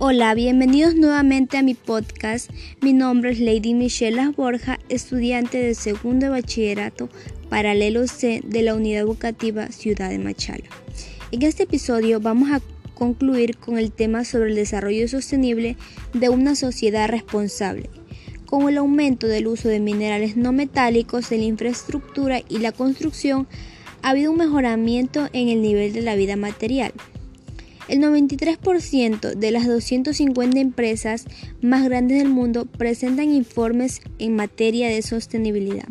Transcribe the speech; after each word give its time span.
Hola, 0.00 0.32
bienvenidos 0.34 0.94
nuevamente 0.94 1.58
a 1.58 1.64
mi 1.64 1.74
podcast. 1.74 2.52
Mi 2.80 2.92
nombre 2.92 3.32
es 3.32 3.40
Lady 3.40 3.74
Michelle 3.74 4.28
Borja, 4.28 4.78
estudiante 4.88 5.58
de 5.58 5.74
segundo 5.74 6.26
de 6.26 6.30
bachillerato 6.30 7.08
paralelo 7.48 8.06
C 8.06 8.40
de 8.44 8.62
la 8.62 8.76
Unidad 8.76 9.00
Educativa 9.00 9.72
Ciudad 9.72 10.10
de 10.10 10.20
Machala. 10.20 10.68
En 11.32 11.42
este 11.42 11.64
episodio 11.64 12.20
vamos 12.20 12.52
a 12.52 12.60
concluir 12.94 13.56
con 13.56 13.76
el 13.76 13.90
tema 13.90 14.24
sobre 14.24 14.50
el 14.50 14.54
desarrollo 14.54 15.08
sostenible 15.08 15.76
de 16.14 16.28
una 16.28 16.54
sociedad 16.54 17.08
responsable. 17.08 17.90
Con 18.46 18.68
el 18.68 18.78
aumento 18.78 19.26
del 19.26 19.48
uso 19.48 19.68
de 19.68 19.80
minerales 19.80 20.36
no 20.36 20.52
metálicos 20.52 21.32
en 21.32 21.40
la 21.40 21.46
infraestructura 21.46 22.40
y 22.48 22.58
la 22.58 22.70
construcción, 22.70 23.48
ha 24.02 24.10
habido 24.10 24.30
un 24.30 24.38
mejoramiento 24.38 25.28
en 25.32 25.48
el 25.48 25.60
nivel 25.60 25.92
de 25.92 26.02
la 26.02 26.14
vida 26.14 26.36
material. 26.36 26.92
El 27.88 28.00
93% 28.00 29.34
de 29.34 29.50
las 29.50 29.66
250 29.66 30.60
empresas 30.60 31.24
más 31.62 31.84
grandes 31.84 32.18
del 32.18 32.28
mundo 32.28 32.66
presentan 32.66 33.32
informes 33.32 34.02
en 34.18 34.36
materia 34.36 34.88
de 34.88 35.00
sostenibilidad. 35.00 35.88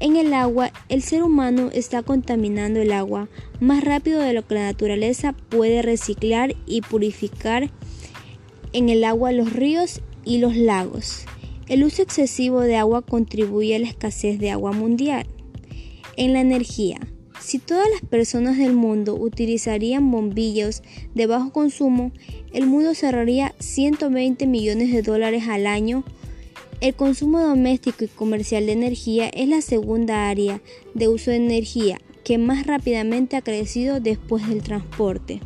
En 0.00 0.16
el 0.16 0.32
agua, 0.32 0.72
el 0.88 1.02
ser 1.02 1.22
humano 1.22 1.70
está 1.72 2.02
contaminando 2.02 2.80
el 2.80 2.92
agua 2.92 3.28
más 3.60 3.84
rápido 3.84 4.20
de 4.20 4.32
lo 4.32 4.46
que 4.46 4.54
la 4.54 4.64
naturaleza 4.64 5.32
puede 5.32 5.82
reciclar 5.82 6.56
y 6.66 6.80
purificar 6.80 7.70
en 8.72 8.88
el 8.88 9.04
agua 9.04 9.32
los 9.32 9.52
ríos 9.52 10.00
y 10.24 10.38
los 10.38 10.56
lagos. 10.56 11.26
El 11.68 11.84
uso 11.84 12.02
excesivo 12.02 12.62
de 12.62 12.76
agua 12.76 13.02
contribuye 13.02 13.76
a 13.76 13.78
la 13.78 13.86
escasez 13.86 14.38
de 14.38 14.50
agua 14.50 14.72
mundial. 14.72 15.26
En 16.16 16.32
la 16.32 16.40
energía, 16.40 16.98
si 17.42 17.58
todas 17.58 17.88
las 17.90 18.02
personas 18.08 18.56
del 18.56 18.72
mundo 18.72 19.16
utilizarían 19.16 20.10
bombillos 20.10 20.82
de 21.14 21.26
bajo 21.26 21.52
consumo, 21.52 22.12
el 22.52 22.66
mundo 22.66 22.94
cerraría 22.94 23.52
120 23.58 24.46
millones 24.46 24.92
de 24.92 25.02
dólares 25.02 25.44
al 25.48 25.66
año. 25.66 26.04
El 26.80 26.94
consumo 26.94 27.40
doméstico 27.40 28.04
y 28.04 28.08
comercial 28.08 28.66
de 28.66 28.72
energía 28.72 29.28
es 29.28 29.48
la 29.48 29.60
segunda 29.60 30.28
área 30.28 30.60
de 30.94 31.08
uso 31.08 31.30
de 31.30 31.38
energía 31.38 31.98
que 32.24 32.38
más 32.38 32.66
rápidamente 32.66 33.36
ha 33.36 33.42
crecido 33.42 33.98
después 33.98 34.46
del 34.48 34.62
transporte. 34.62 35.40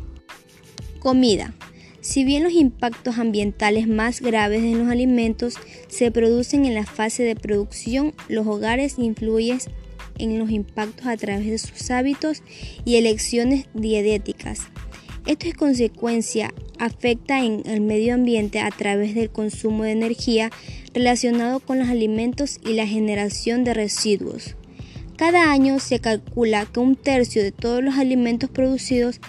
Comida. 0.99 1.55
Si 2.01 2.23
bien 2.23 2.43
los 2.43 2.53
impactos 2.53 3.17
ambientales 3.17 3.87
más 3.87 4.21
graves 4.21 4.61
de 4.61 4.75
los 4.75 4.87
alimentos 4.87 5.55
se 5.87 6.11
producen 6.11 6.65
en 6.65 6.75
la 6.75 6.85
fase 6.85 7.23
de 7.23 7.35
producción, 7.35 8.13
los 8.29 8.45
hogares 8.47 8.97
influyen 8.97 9.59
en 10.19 10.39
los 10.39 10.49
impactos 10.51 11.07
a 11.07 11.17
través 11.17 11.45
de 11.47 11.57
sus 11.57 11.91
hábitos 11.91 12.43
y 12.85 12.95
elecciones 12.95 13.65
dietéticas. 13.73 14.61
Esto 15.25 15.47
es 15.47 15.55
consecuencia 15.55 16.53
afecta 16.79 17.43
en 17.43 17.63
el 17.65 17.81
medio 17.81 18.13
ambiente 18.13 18.59
a 18.59 18.69
través 18.71 19.15
del 19.15 19.29
consumo 19.29 19.83
de 19.83 19.91
energía 19.91 20.51
relacionado 20.93 21.59
con 21.59 21.79
los 21.79 21.89
alimentos 21.89 22.59
y 22.65 22.73
la 22.73 22.87
generación 22.87 23.63
de 23.63 23.73
residuos. 23.73 24.55
Cada 25.15 25.51
año 25.51 25.79
se 25.79 25.99
calcula 25.99 26.65
que 26.65 26.79
un 26.79 26.95
tercio 26.95 27.41
de 27.41 27.51
todos 27.51 27.83
los 27.83 27.95
alimentos 27.95 28.49
producidos 28.49 29.19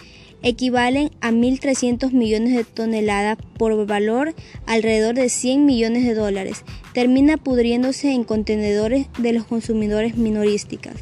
equivalen 0.42 1.10
a 1.20 1.30
1.300 1.30 2.12
millones 2.12 2.54
de 2.54 2.64
toneladas 2.64 3.38
por 3.56 3.86
valor 3.86 4.34
alrededor 4.66 5.14
de 5.14 5.28
100 5.28 5.64
millones 5.64 6.04
de 6.04 6.14
dólares. 6.14 6.64
Termina 6.94 7.36
pudriéndose 7.36 8.12
en 8.12 8.24
contenedores 8.24 9.06
de 9.18 9.32
los 9.32 9.44
consumidores 9.44 10.16
minorísticas 10.16 10.96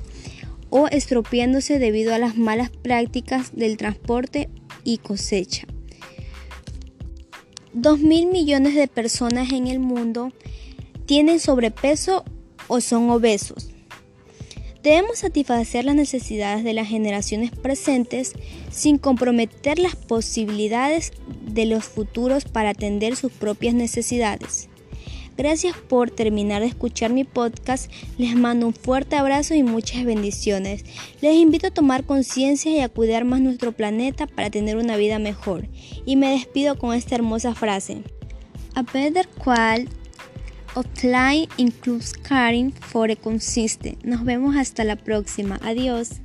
o 0.70 0.88
estropeándose 0.88 1.78
debido 1.78 2.14
a 2.14 2.18
las 2.18 2.36
malas 2.36 2.70
prácticas 2.70 3.54
del 3.54 3.76
transporte 3.76 4.48
y 4.84 4.98
cosecha. 4.98 5.66
2.000 7.74 8.30
millones 8.30 8.74
de 8.74 8.88
personas 8.88 9.52
en 9.52 9.66
el 9.66 9.78
mundo 9.78 10.32
tienen 11.04 11.40
sobrepeso 11.40 12.24
o 12.68 12.80
son 12.80 13.10
obesos. 13.10 13.75
Debemos 14.86 15.18
satisfacer 15.18 15.84
las 15.84 15.96
necesidades 15.96 16.62
de 16.62 16.72
las 16.72 16.86
generaciones 16.86 17.50
presentes 17.50 18.34
sin 18.70 18.98
comprometer 18.98 19.80
las 19.80 19.96
posibilidades 19.96 21.10
de 21.44 21.66
los 21.66 21.84
futuros 21.84 22.44
para 22.44 22.70
atender 22.70 23.16
sus 23.16 23.32
propias 23.32 23.74
necesidades. 23.74 24.68
Gracias 25.36 25.76
por 25.76 26.12
terminar 26.12 26.62
de 26.62 26.68
escuchar 26.68 27.12
mi 27.12 27.24
podcast. 27.24 27.90
Les 28.16 28.36
mando 28.36 28.68
un 28.68 28.74
fuerte 28.74 29.16
abrazo 29.16 29.54
y 29.54 29.64
muchas 29.64 30.04
bendiciones. 30.04 30.84
Les 31.20 31.34
invito 31.34 31.66
a 31.66 31.72
tomar 31.72 32.04
conciencia 32.04 32.70
y 32.70 32.78
a 32.78 32.88
cuidar 32.88 33.24
más 33.24 33.40
nuestro 33.40 33.72
planeta 33.72 34.28
para 34.28 34.50
tener 34.50 34.76
una 34.76 34.96
vida 34.96 35.18
mejor. 35.18 35.66
Y 36.04 36.14
me 36.14 36.30
despido 36.30 36.78
con 36.78 36.94
esta 36.94 37.16
hermosa 37.16 37.56
frase. 37.56 38.04
A 38.76 38.82
better 38.82 39.26
quality 39.42 40.05
Offline 40.76 41.48
includes 41.56 42.12
caring 42.12 42.70
for 42.70 43.10
a 43.10 43.16
consistent. 43.16 44.04
Nos 44.04 44.26
vemos 44.26 44.56
hasta 44.56 44.84
la 44.84 44.96
próxima. 44.96 45.58
Adiós. 45.62 46.20